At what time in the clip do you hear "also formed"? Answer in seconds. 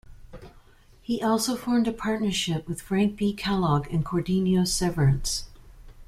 1.21-1.87